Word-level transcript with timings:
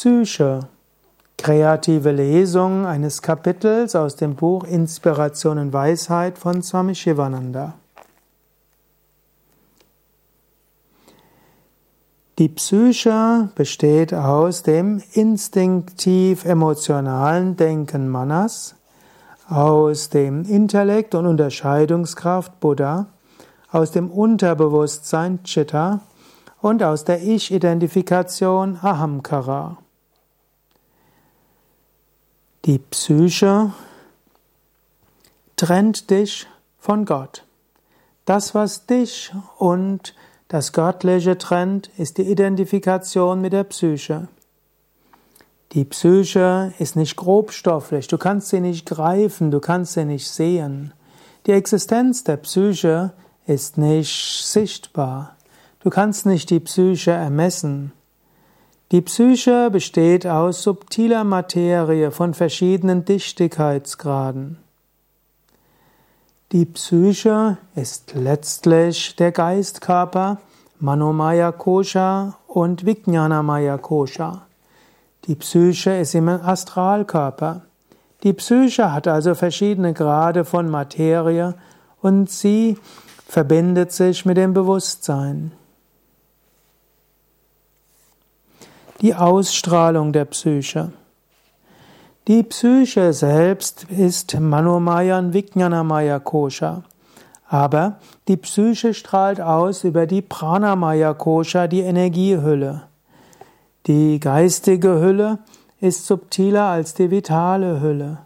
Psyche. 0.00 0.60
Kreative 1.36 2.12
Lesung 2.12 2.86
eines 2.86 3.20
Kapitels 3.20 3.96
aus 3.96 4.14
dem 4.14 4.36
Buch 4.36 4.62
Inspiration 4.62 5.58
und 5.58 5.72
Weisheit 5.72 6.38
von 6.38 6.62
Swami 6.62 6.94
Shivananda. 6.94 7.74
Die 12.38 12.48
Psyche 12.48 13.48
besteht 13.56 14.14
aus 14.14 14.62
dem 14.62 15.02
instinktiv-emotionalen 15.14 17.56
Denken 17.56 18.08
Manas, 18.08 18.76
aus 19.48 20.10
dem 20.10 20.44
Intellekt 20.44 21.16
und 21.16 21.26
Unterscheidungskraft 21.26 22.60
Buddha, 22.60 23.06
aus 23.72 23.90
dem 23.90 24.12
Unterbewusstsein 24.12 25.42
Chitta 25.42 26.02
und 26.62 26.84
aus 26.84 27.02
der 27.02 27.20
Ich-Identifikation 27.20 28.78
Ahamkara. 28.80 29.78
Die 32.68 32.80
Psyche 32.80 33.72
trennt 35.56 36.10
dich 36.10 36.46
von 36.78 37.06
Gott. 37.06 37.46
Das, 38.26 38.54
was 38.54 38.84
dich 38.84 39.32
und 39.56 40.14
das 40.48 40.74
Göttliche 40.74 41.38
trennt, 41.38 41.86
ist 41.96 42.18
die 42.18 42.30
Identifikation 42.30 43.40
mit 43.40 43.54
der 43.54 43.64
Psyche. 43.64 44.28
Die 45.72 45.86
Psyche 45.86 46.74
ist 46.78 46.94
nicht 46.94 47.16
grobstofflich, 47.16 48.06
du 48.06 48.18
kannst 48.18 48.50
sie 48.50 48.60
nicht 48.60 48.84
greifen, 48.84 49.50
du 49.50 49.60
kannst 49.60 49.94
sie 49.94 50.04
nicht 50.04 50.28
sehen. 50.28 50.92
Die 51.46 51.52
Existenz 51.52 52.22
der 52.22 52.36
Psyche 52.36 53.14
ist 53.46 53.78
nicht 53.78 54.44
sichtbar. 54.44 55.38
Du 55.80 55.88
kannst 55.88 56.26
nicht 56.26 56.50
die 56.50 56.60
Psyche 56.60 57.12
ermessen. 57.12 57.92
Die 58.90 59.02
Psyche 59.02 59.68
besteht 59.70 60.26
aus 60.26 60.62
subtiler 60.62 61.22
Materie 61.22 62.10
von 62.10 62.32
verschiedenen 62.32 63.04
Dichtigkeitsgraden. 63.04 64.56
Die 66.52 66.64
Psyche 66.64 67.58
ist 67.74 68.14
letztlich 68.14 69.14
der 69.16 69.32
Geistkörper, 69.32 70.38
Manomaya 70.80 71.52
Kosha 71.52 72.38
und 72.46 72.86
Vijnanamaya 72.86 73.76
Kosha. 73.76 74.46
Die 75.26 75.34
Psyche 75.34 75.98
ist 75.98 76.14
im 76.14 76.30
Astralkörper. 76.30 77.66
Die 78.22 78.32
Psyche 78.32 78.90
hat 78.90 79.06
also 79.06 79.34
verschiedene 79.34 79.92
Grade 79.92 80.46
von 80.46 80.70
Materie 80.70 81.54
und 82.00 82.30
sie 82.30 82.78
verbindet 83.26 83.92
sich 83.92 84.24
mit 84.24 84.38
dem 84.38 84.54
Bewusstsein. 84.54 85.52
Die 89.00 89.14
Ausstrahlung 89.14 90.12
der 90.12 90.24
Psyche. 90.24 90.92
Die 92.26 92.42
Psyche 92.42 93.12
selbst 93.12 93.84
ist 93.84 94.38
Manomaya 94.38 95.18
und 95.18 95.32
Vijnanamaya 95.32 96.18
Kosha. 96.18 96.82
Aber 97.48 98.00
die 98.26 98.36
Psyche 98.36 98.92
strahlt 98.92 99.40
aus 99.40 99.84
über 99.84 100.06
die 100.06 100.20
Pranamaya 100.20 101.14
Kosha, 101.14 101.66
die 101.68 101.80
Energiehülle. 101.80 102.82
Die 103.86 104.20
geistige 104.20 105.00
Hülle 105.00 105.38
ist 105.80 106.06
subtiler 106.06 106.64
als 106.64 106.92
die 106.92 107.10
vitale 107.10 107.80
Hülle. 107.80 108.18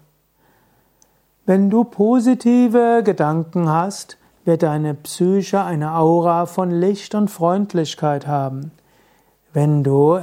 Wenn 1.44 1.70
du 1.70 1.84
positive 1.84 3.02
Gedanken 3.04 3.68
hast, 3.68 4.16
wird 4.44 4.62
deine 4.64 4.94
Psyche 4.94 5.62
eine 5.62 5.94
Aura 5.94 6.46
von 6.46 6.70
Licht 6.70 7.14
und 7.14 7.30
Freundlichkeit 7.30 8.26
haben. 8.26 8.72
Wenn 9.52 9.84
du 9.84 10.18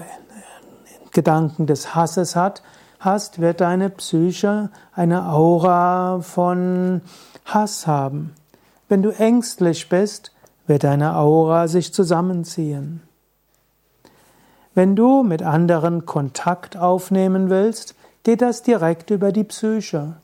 Gedanken 1.12 1.66
des 1.66 1.96
Hasses 1.96 2.36
hat, 2.36 2.62
hast, 3.00 3.40
wird 3.40 3.62
deine 3.62 3.90
Psyche 3.90 4.70
eine 4.94 5.32
Aura 5.32 6.20
von 6.22 7.02
Hass 7.46 7.88
haben. 7.88 8.34
Wenn 8.88 9.02
du 9.02 9.09
ängstlich 9.09 9.90
bist, 9.90 10.31
wird 10.68 10.84
deine 10.84 11.16
Aura 11.16 11.68
sich 11.68 11.94
zusammenziehen. 11.94 13.02
Wenn 14.75 14.96
du 14.96 15.24
mit 15.24 15.42
anderen 15.42 16.06
Kontakt 16.06 16.78
aufnehmen 16.78 17.50
willst, 17.50 17.96
geht 18.24 18.42
das 18.42 18.62
direkt 18.62 19.09
über 19.09 19.31
die 19.31 19.44
Psyche. 19.44 20.18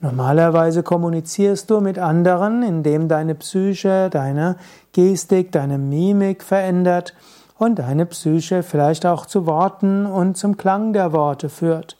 Normalerweise 0.00 0.82
kommunizierst 0.82 1.70
du 1.70 1.80
mit 1.80 1.98
anderen, 1.98 2.64
indem 2.64 3.06
deine 3.06 3.36
Psyche, 3.36 4.10
deine 4.10 4.56
Gestik, 4.92 5.52
deine 5.52 5.78
Mimik 5.78 6.42
verändert 6.42 7.14
und 7.58 7.78
deine 7.78 8.06
Psyche 8.06 8.62
vielleicht 8.62 9.06
auch 9.06 9.26
zu 9.26 9.46
Worten 9.46 10.06
und 10.06 10.36
zum 10.36 10.56
Klang 10.56 10.92
der 10.92 11.12
Worte 11.12 11.48
führt. 11.48 11.96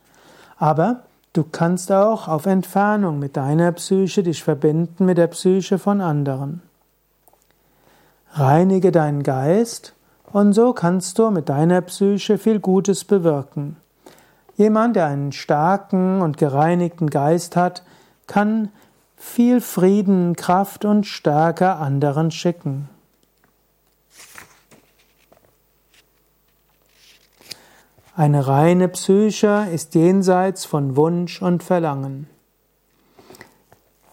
Aber 0.59 1.01
du 1.33 1.45
kannst 1.45 1.91
auch 1.93 2.29
auf 2.29 2.47
Entfernung 2.47 3.19
mit 3.19 3.37
deiner 3.37 3.73
Psyche 3.73 4.23
dich 4.23 4.43
verbinden 4.43 5.05
mit 5.05 5.19
der 5.19 5.29
Psyche 5.29 5.79
von 5.79 6.01
anderen. 6.01 6.63
Reinige 8.33 8.93
deinen 8.93 9.23
Geist 9.23 9.95
und 10.33 10.55
so 10.55 10.73
kannst 10.73 11.19
du 11.19 11.31
mit 11.31 11.49
deiner 11.49 11.83
Psyche 11.83 12.39
viel 12.39 12.59
Gutes 12.59 13.05
bewirken. 13.05 13.77
Jemand, 14.57 14.97
der 14.97 15.07
einen 15.07 15.33
starken 15.33 16.23
und 16.23 16.37
gereinigten 16.37 17.11
Geist 17.11 17.57
hat, 17.57 17.83
kann 18.27 18.71
viel 19.17 19.61
Frieden, 19.61 20.35
Kraft 20.37 20.85
und 20.85 21.07
Stärke 21.07 21.75
anderen 21.75 22.31
schicken. 22.31 22.89
Eine 28.15 28.47
reine 28.47 28.89
Psyche 28.89 29.69
ist 29.73 29.95
jenseits 29.95 30.67
von 30.67 30.97
Wunsch 30.97 31.41
und 31.41 31.63
Verlangen. 31.63 32.29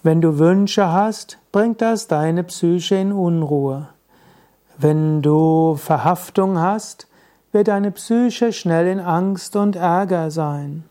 Wenn 0.03 0.21
du 0.21 0.39
Wünsche 0.39 0.89
hast, 0.89 1.37
bringt 1.51 1.81
das 1.81 2.07
deine 2.07 2.45
Psyche 2.45 2.95
in 2.95 3.11
Unruhe. 3.11 3.89
Wenn 4.77 5.21
du 5.21 5.75
Verhaftung 5.75 6.59
hast, 6.59 7.07
wird 7.51 7.67
deine 7.67 7.91
Psyche 7.91 8.53
schnell 8.53 8.87
in 8.87 9.01
Angst 9.01 9.57
und 9.57 9.75
Ärger 9.75 10.31
sein. 10.31 10.85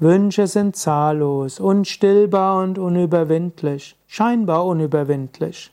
Wünsche 0.00 0.48
sind 0.48 0.74
zahllos, 0.74 1.60
unstillbar 1.60 2.60
und 2.60 2.80
unüberwindlich, 2.80 3.96
scheinbar 4.08 4.66
unüberwindlich. 4.66 5.72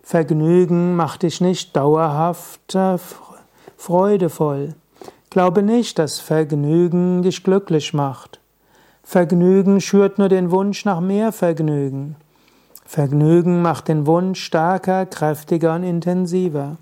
Vergnügen 0.00 0.96
macht 0.96 1.24
dich 1.24 1.42
nicht 1.42 1.76
dauerhaft 1.76 2.74
äh, 2.74 2.96
freudevoll. 3.76 4.76
Glaube 5.32 5.62
nicht, 5.62 5.98
dass 5.98 6.20
Vergnügen 6.20 7.22
dich 7.22 7.42
glücklich 7.42 7.94
macht. 7.94 8.38
Vergnügen 9.02 9.80
schürt 9.80 10.18
nur 10.18 10.28
den 10.28 10.50
Wunsch 10.50 10.84
nach 10.84 11.00
mehr 11.00 11.32
Vergnügen. 11.32 12.16
Vergnügen 12.84 13.62
macht 13.62 13.88
den 13.88 14.06
Wunsch 14.06 14.44
stärker, 14.44 15.06
kräftiger 15.06 15.74
und 15.74 15.84
intensiver. 15.84 16.76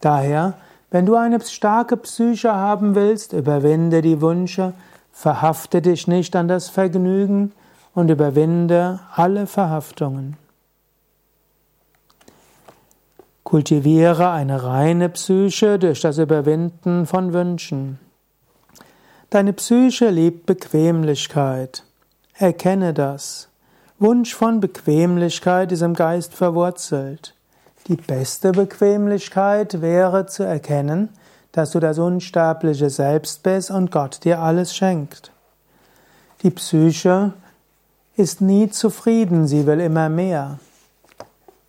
Daher, 0.00 0.54
wenn 0.90 1.06
du 1.06 1.14
eine 1.14 1.40
starke 1.40 1.96
Psyche 1.96 2.52
haben 2.52 2.96
willst, 2.96 3.32
überwinde 3.32 4.02
die 4.02 4.20
Wünsche, 4.20 4.72
verhafte 5.12 5.80
dich 5.80 6.08
nicht 6.08 6.34
an 6.34 6.48
das 6.48 6.68
Vergnügen 6.68 7.52
und 7.94 8.10
überwinde 8.10 8.98
alle 9.14 9.46
Verhaftungen. 9.46 10.36
Kultiviere 13.46 14.30
eine 14.30 14.64
reine 14.64 15.08
Psyche 15.08 15.78
durch 15.78 16.00
das 16.00 16.18
Überwinden 16.18 17.06
von 17.06 17.32
Wünschen. 17.32 18.00
Deine 19.30 19.52
Psyche 19.52 20.10
liebt 20.10 20.46
Bequemlichkeit. 20.46 21.84
Erkenne 22.34 22.92
das. 22.92 23.46
Wunsch 24.00 24.34
von 24.34 24.58
Bequemlichkeit 24.58 25.70
ist 25.70 25.82
im 25.82 25.94
Geist 25.94 26.34
verwurzelt. 26.34 27.34
Die 27.86 27.94
beste 27.94 28.50
Bequemlichkeit 28.50 29.80
wäre 29.80 30.26
zu 30.26 30.42
erkennen, 30.42 31.10
dass 31.52 31.70
du 31.70 31.78
das 31.78 32.00
unsterbliche 32.00 32.90
Selbst 32.90 33.44
bist 33.44 33.70
und 33.70 33.92
Gott 33.92 34.24
dir 34.24 34.40
alles 34.40 34.74
schenkt. 34.74 35.30
Die 36.42 36.50
Psyche 36.50 37.32
ist 38.16 38.40
nie 38.40 38.70
zufrieden, 38.70 39.46
sie 39.46 39.68
will 39.68 39.78
immer 39.78 40.08
mehr. 40.08 40.58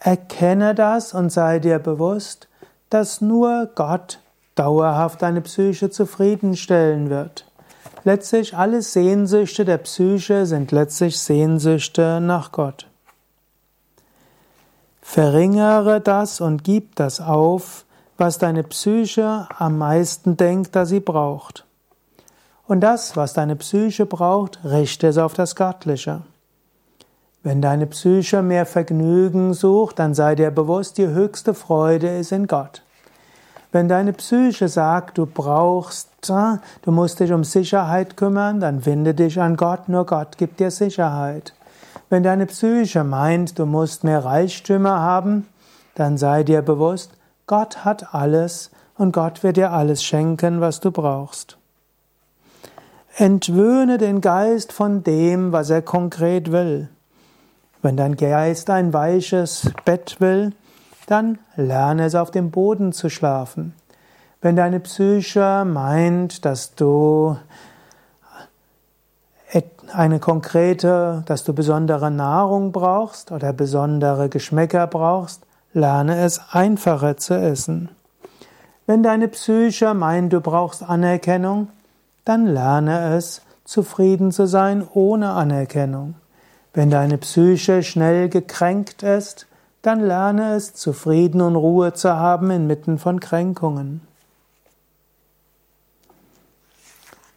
Erkenne 0.07 0.73
das 0.73 1.13
und 1.13 1.31
sei 1.31 1.59
dir 1.59 1.79
bewusst, 1.79 2.47
dass 2.89 3.19
nur 3.19 3.69
Gott 3.75 4.21
dauerhaft 4.55 5.21
deine 5.21 5.41
Psyche 5.41 5.89
zufriedenstellen 5.89 7.09
wird. 7.09 7.43
Letztlich 8.05 8.55
alle 8.55 8.81
Sehnsüchte 8.81 9.65
der 9.65 9.79
Psyche 9.79 10.45
sind 10.45 10.71
letztlich 10.71 11.19
Sehnsüchte 11.19 12.21
nach 12.21 12.53
Gott. 12.53 12.87
Verringere 15.01 15.99
das 15.99 16.39
und 16.39 16.63
gib 16.63 16.95
das 16.95 17.19
auf, 17.19 17.83
was 18.17 18.37
deine 18.37 18.63
Psyche 18.63 19.45
am 19.57 19.77
meisten 19.77 20.37
denkt, 20.37 20.73
dass 20.77 20.87
sie 20.87 21.01
braucht. 21.01 21.65
Und 22.65 22.79
das, 22.79 23.17
was 23.17 23.33
deine 23.33 23.57
Psyche 23.57 24.05
braucht, 24.05 24.59
richte 24.63 25.07
es 25.07 25.17
auf 25.17 25.33
das 25.33 25.57
Göttliche. 25.57 26.21
Wenn 27.43 27.61
deine 27.61 27.85
Psyche 27.87 28.41
mehr 28.41 28.65
Vergnügen 28.65 29.53
sucht, 29.53 29.99
dann 29.99 30.13
sei 30.13 30.35
dir 30.35 30.51
bewusst, 30.51 30.97
die 30.97 31.07
höchste 31.07 31.53
Freude 31.53 32.17
ist 32.17 32.31
in 32.31 32.47
Gott. 32.47 32.81
Wenn 33.71 33.87
deine 33.87 34.13
Psyche 34.13 34.69
sagt, 34.69 35.17
du 35.17 35.25
brauchst, 35.25 36.29
äh, 36.29 36.57
du 36.81 36.91
musst 36.91 37.19
dich 37.19 37.31
um 37.31 37.43
Sicherheit 37.43 38.17
kümmern, 38.17 38.59
dann 38.59 38.85
wende 38.85 39.13
dich 39.13 39.39
an 39.39 39.55
Gott, 39.55 39.89
nur 39.89 40.05
Gott 40.05 40.37
gibt 40.37 40.59
dir 40.59 40.71
Sicherheit. 40.71 41.53
Wenn 42.09 42.23
deine 42.23 42.45
Psyche 42.45 43.03
meint, 43.03 43.59
du 43.59 43.65
musst 43.65 44.03
mehr 44.03 44.23
Reichtümer 44.23 44.99
haben, 44.99 45.45
dann 45.95 46.17
sei 46.17 46.43
dir 46.43 46.61
bewusst, 46.61 47.11
Gott 47.45 47.83
hat 47.83 48.13
alles 48.15 48.71
und 48.97 49.11
Gott 49.11 49.43
wird 49.43 49.57
dir 49.57 49.71
alles 49.71 50.03
schenken, 50.03 50.61
was 50.61 50.79
du 50.79 50.91
brauchst. 50.91 51.57
Entwöhne 53.15 53.97
den 53.97 54.21
Geist 54.21 54.71
von 54.71 55.03
dem, 55.03 55.51
was 55.51 55.69
er 55.69 55.81
konkret 55.81 56.51
will. 56.51 56.89
Wenn 57.81 57.97
dein 57.97 58.15
Geist 58.15 58.69
ein 58.69 58.93
weiches 58.93 59.71
Bett 59.85 60.17
will, 60.19 60.53
dann 61.07 61.39
lerne 61.55 62.05
es 62.05 62.15
auf 62.15 62.31
dem 62.31 62.51
Boden 62.51 62.91
zu 62.91 63.09
schlafen. 63.09 63.73
Wenn 64.41 64.55
deine 64.55 64.79
Psyche 64.79 65.63
meint, 65.65 66.45
dass 66.45 66.75
du 66.75 67.37
eine 69.93 70.19
konkrete, 70.19 71.23
dass 71.25 71.43
du 71.43 71.53
besondere 71.53 72.11
Nahrung 72.11 72.71
brauchst 72.71 73.31
oder 73.31 73.53
besondere 73.53 74.29
Geschmäcker 74.29 74.87
brauchst, 74.87 75.43
lerne 75.73 76.19
es 76.19 76.41
einfacher 76.51 77.17
zu 77.17 77.35
essen. 77.35 77.89
Wenn 78.85 79.03
deine 79.03 79.27
Psyche 79.27 79.93
meint, 79.93 80.33
du 80.33 80.41
brauchst 80.41 80.83
Anerkennung, 80.83 81.69
dann 82.25 82.45
lerne 82.47 83.15
es, 83.15 83.41
zufrieden 83.65 84.31
zu 84.31 84.47
sein 84.47 84.87
ohne 84.93 85.31
Anerkennung. 85.31 86.15
Wenn 86.77 86.91
deine 86.91 87.17
Psyche 87.17 87.81
schnell 87.81 88.29
gekränkt 88.29 89.01
ist, 89.01 89.47
dann 89.81 89.99
lerne 89.99 90.53
es, 90.53 90.75
Zufrieden 90.75 91.41
und 91.41 91.55
Ruhe 91.55 91.93
zu 91.93 92.15
haben 92.15 92.51
inmitten 92.51 92.99
von 92.99 93.19
Kränkungen. 93.19 94.01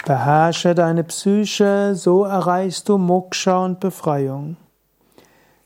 Beherrsche 0.05 0.75
deine 0.75 1.05
Psyche, 1.05 1.95
so 1.95 2.25
erreichst 2.25 2.91
du 2.91 2.99
Moksha 2.99 3.65
und 3.65 3.81
Befreiung. 3.81 4.59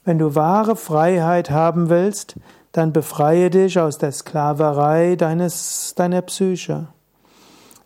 Wenn 0.04 0.20
du 0.20 0.36
wahre 0.36 0.76
Freiheit 0.76 1.50
haben 1.50 1.88
willst, 1.88 2.36
dann 2.70 2.92
befreie 2.92 3.50
dich 3.50 3.80
aus 3.80 3.98
der 3.98 4.12
Sklaverei 4.12 5.16
deines, 5.16 5.96
deiner 5.96 6.22
Psyche. 6.22 6.86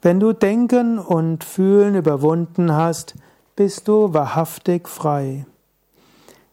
Wenn 0.03 0.21
du 0.21 0.35
Denken 0.35 0.99
und 0.99 1.45
Fühlen 1.45 1.95
überwunden 1.95 2.75
hast, 2.75 3.15
bist 3.57 3.89
du 3.89 4.13
wahrhaftig 4.13 4.87
frei. 4.87 5.47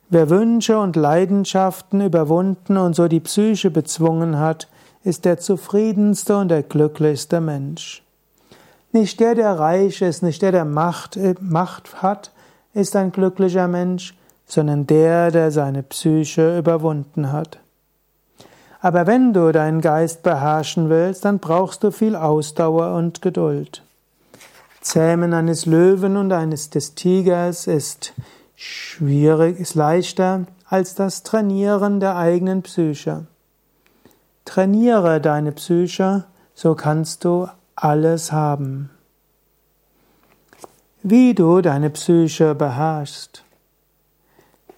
Wer 0.10 0.30
Wünsche 0.30 0.78
und 0.78 0.96
Leidenschaften 0.96 2.02
überwunden 2.02 2.78
und 2.78 2.96
so 2.96 3.08
die 3.08 3.20
Psyche 3.20 3.72
bezwungen 3.72 4.38
hat, 4.38 4.68
ist 5.04 5.26
der 5.26 5.40
zufriedenste 5.40 6.38
und 6.38 6.50
der 6.50 6.64
glücklichste 6.64 7.42
Mensch. 7.42 8.04
Nicht 8.92 9.20
der, 9.20 9.34
der 9.36 9.60
reich 9.60 10.02
ist, 10.02 10.22
nicht 10.22 10.42
der, 10.42 10.52
der 10.52 10.66
Macht, 10.66 11.18
äh, 11.18 11.36
Macht 11.40 12.02
hat, 12.04 12.32
ist 12.74 12.96
ein 12.96 13.12
glücklicher 13.12 13.68
Mensch, 13.68 14.16
sondern 14.46 14.86
der, 14.86 15.32
der 15.32 15.52
seine 15.52 15.82
Psyche 15.82 16.58
überwunden 16.58 17.32
hat. 17.32 17.60
Aber 18.82 19.08
wenn 19.08 19.34
du 19.34 19.52
deinen 19.52 19.82
Geist 19.82 20.22
beherrschen 20.22 20.90
willst, 20.90 21.26
dann 21.26 21.40
brauchst 21.40 21.84
du 21.84 21.92
viel 21.92 22.16
Ausdauer 22.16 22.94
und 22.96 23.24
Geduld. 23.24 23.82
Zähmen 24.82 25.34
eines 25.34 25.66
Löwen 25.66 26.16
und 26.16 26.32
eines 26.32 26.70
des 26.70 26.94
Tigers 26.94 27.66
ist 27.66 28.14
schwierig, 28.56 29.60
ist 29.60 29.76
leichter 29.76 30.46
als 30.68 30.96
das 30.96 31.24
Trainieren 31.24 32.00
der 32.00 32.16
eigenen 32.16 32.64
Psyche. 32.64 33.28
Trainiere 34.46 35.22
deine 35.22 35.52
Psyche, 35.52 36.26
so 36.54 36.76
kannst 36.76 37.24
du 37.24 37.48
alles 37.76 38.32
haben. 38.32 38.90
Wie 41.04 41.34
du 41.34 41.62
deine 41.62 41.90
Psyche 41.90 42.56
beherrschst. 42.56 43.44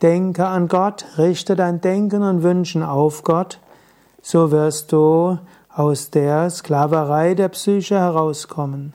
Denke 0.01 0.45
an 0.45 0.67
Gott, 0.67 1.05
richte 1.17 1.55
dein 1.55 1.81
Denken 1.81 2.21
und 2.21 2.43
Wünschen 2.43 2.83
auf 2.83 3.23
Gott, 3.23 3.59
so 4.21 4.51
wirst 4.51 4.91
du 4.91 5.39
aus 5.73 6.11
der 6.11 6.49
Sklaverei 6.49 7.33
der 7.33 7.49
Psyche 7.49 7.99
herauskommen. 7.99 8.93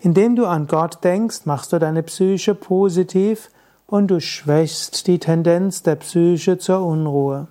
Indem 0.00 0.36
du 0.36 0.46
an 0.46 0.66
Gott 0.66 1.02
denkst, 1.02 1.46
machst 1.46 1.72
du 1.72 1.78
deine 1.78 2.02
Psyche 2.02 2.54
positiv 2.54 3.50
und 3.88 4.08
du 4.08 4.20
schwächst 4.20 5.06
die 5.06 5.18
Tendenz 5.18 5.82
der 5.82 5.96
Psyche 5.96 6.58
zur 6.58 6.84
Unruhe. 6.84 7.48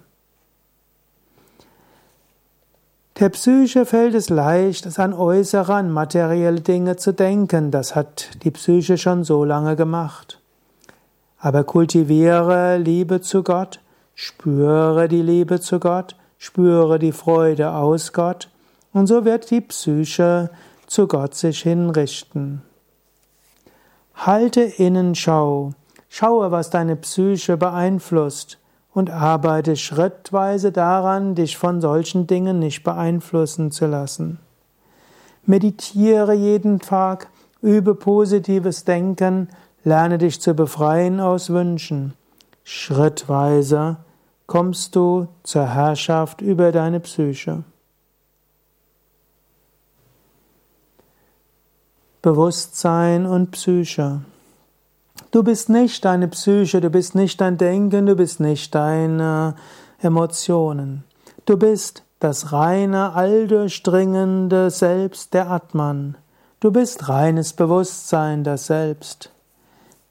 Der 3.19 3.29
Psyche 3.29 3.87
fällt 3.87 4.13
es 4.13 4.29
leicht, 4.29 4.99
an 4.99 5.13
äußere, 5.13 5.73
an 5.73 5.91
materielle 5.91 6.61
Dinge 6.61 6.95
zu 6.97 7.11
denken. 7.11 7.71
Das 7.71 7.95
hat 7.95 8.29
die 8.43 8.51
Psyche 8.51 8.99
schon 8.99 9.23
so 9.23 9.43
lange 9.43 9.75
gemacht. 9.75 10.39
Aber 11.39 11.63
kultiviere 11.63 12.77
Liebe 12.77 13.19
zu 13.21 13.41
Gott, 13.41 13.79
spüre 14.13 15.07
die 15.07 15.23
Liebe 15.23 15.59
zu 15.59 15.79
Gott, 15.79 16.15
spüre 16.37 16.99
die 16.99 17.11
Freude 17.11 17.73
aus 17.73 18.13
Gott, 18.13 18.49
und 18.93 19.07
so 19.07 19.25
wird 19.25 19.49
die 19.49 19.61
Psyche 19.61 20.51
zu 20.85 21.07
Gott 21.07 21.33
sich 21.33 21.61
hinrichten. 21.61 22.61
Halte 24.13 24.61
Innenschau, 24.61 25.73
schaue, 26.09 26.51
was 26.51 26.69
deine 26.69 26.95
Psyche 26.95 27.57
beeinflusst, 27.57 28.59
und 28.93 29.11
arbeite 29.11 29.75
schrittweise 29.75 30.71
daran, 30.71 31.35
dich 31.35 31.55
von 31.57 31.81
solchen 31.81 32.25
Dingen 32.25 32.57
nicht 32.57 32.83
beeinflussen 32.83 33.69
zu 33.69 33.85
lassen. 33.85 34.39
Meditiere 35.45 36.33
jeden 36.33 36.79
Tag, 36.79 37.29
übe 37.61 37.93
positives 37.93 38.85
Denken, 38.85 39.49
lerne 39.83 40.17
dich 40.17 40.41
zu 40.41 40.55
befreien 40.55 41.19
aus 41.19 41.51
Wünschen. 41.51 42.15
Schrittweise 42.63 43.97
kommst 44.47 44.95
du 44.95 45.27
zur 45.43 45.67
Herrschaft 45.67 46.41
über 46.41 46.71
deine 46.71 46.99
Psyche. 46.99 47.63
Bewusstsein 52.21 53.25
und 53.25 53.51
Psyche. 53.51 54.21
Du 55.31 55.43
bist 55.43 55.69
nicht 55.69 56.05
deine 56.05 56.29
Psyche, 56.29 56.79
du 56.79 56.89
bist 56.89 57.13
nicht 57.13 57.41
dein 57.41 57.57
Denken, 57.57 58.05
du 58.05 58.15
bist 58.15 58.39
nicht 58.39 58.73
deine 58.73 59.55
Emotionen. 59.99 61.03
Du 61.45 61.57
bist 61.57 62.03
das 62.19 62.53
reine, 62.53 63.13
alldurchdringende 63.13 64.69
Selbst 64.69 65.33
der 65.33 65.51
Atman. 65.51 66.15
Du 66.59 66.71
bist 66.71 67.09
reines 67.09 67.53
Bewusstsein, 67.53 68.43
das 68.43 68.67
Selbst. 68.67 69.31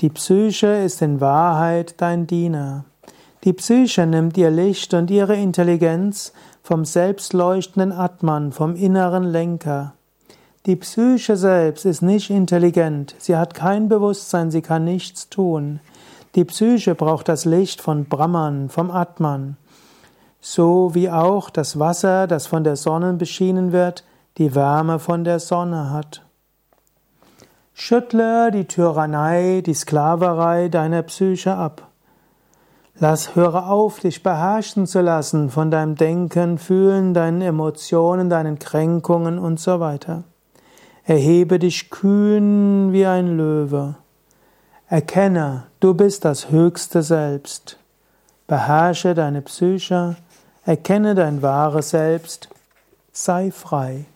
Die 0.00 0.10
Psyche 0.10 0.84
ist 0.84 1.00
in 1.00 1.20
Wahrheit 1.20 1.94
dein 1.96 2.26
Diener. 2.26 2.84
Die 3.44 3.54
Psyche 3.54 4.06
nimmt 4.06 4.36
ihr 4.36 4.50
Licht 4.50 4.92
und 4.92 5.10
ihre 5.10 5.36
Intelligenz 5.36 6.32
vom 6.62 6.84
selbstleuchtenden 6.84 7.92
Atman, 7.92 8.52
vom 8.52 8.76
inneren 8.76 9.24
Lenker. 9.24 9.95
Die 10.66 10.74
Psyche 10.74 11.36
selbst 11.36 11.84
ist 11.84 12.02
nicht 12.02 12.28
intelligent, 12.28 13.14
sie 13.18 13.36
hat 13.36 13.54
kein 13.54 13.88
Bewusstsein, 13.88 14.50
sie 14.50 14.62
kann 14.62 14.84
nichts 14.84 15.28
tun. 15.28 15.78
Die 16.34 16.44
Psyche 16.44 16.96
braucht 16.96 17.28
das 17.28 17.44
Licht 17.44 17.80
von 17.80 18.06
Brahman, 18.06 18.68
vom 18.68 18.90
Atman. 18.90 19.56
So 20.40 20.92
wie 20.92 21.08
auch 21.08 21.50
das 21.50 21.78
Wasser, 21.78 22.26
das 22.26 22.48
von 22.48 22.64
der 22.64 22.74
Sonne 22.74 23.12
beschienen 23.12 23.70
wird, 23.70 24.02
die 24.38 24.56
Wärme 24.56 24.98
von 24.98 25.22
der 25.22 25.38
Sonne 25.38 25.92
hat. 25.92 26.22
Schüttle 27.72 28.50
die 28.50 28.64
Tyrannei, 28.64 29.62
die 29.64 29.74
Sklaverei 29.74 30.68
deiner 30.68 31.02
Psyche 31.02 31.54
ab. 31.54 31.86
Lass, 32.98 33.36
höre 33.36 33.70
auf, 33.70 34.00
dich 34.00 34.24
beherrschen 34.24 34.86
zu 34.86 35.00
lassen 35.00 35.48
von 35.48 35.70
deinem 35.70 35.94
Denken, 35.94 36.58
Fühlen, 36.58 37.14
deinen 37.14 37.40
Emotionen, 37.40 38.28
deinen 38.28 38.58
Kränkungen 38.58 39.38
und 39.38 39.60
so 39.60 39.78
weiter. 39.78 40.24
Erhebe 41.08 41.60
dich 41.60 41.88
kühn 41.90 42.92
wie 42.92 43.06
ein 43.06 43.36
Löwe. 43.36 43.94
Erkenne, 44.88 45.68
du 45.78 45.94
bist 45.94 46.24
das 46.24 46.50
höchste 46.50 47.00
Selbst. 47.04 47.78
Beherrsche 48.48 49.14
deine 49.14 49.40
Psyche, 49.42 50.16
erkenne 50.64 51.14
dein 51.14 51.42
wahres 51.42 51.90
Selbst, 51.90 52.48
sei 53.12 53.52
frei. 53.52 54.06